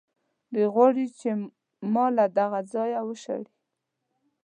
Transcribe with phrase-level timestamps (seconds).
[0.53, 1.29] دوی غواړي چې
[1.93, 3.47] ما له دغه ځایه وشړي.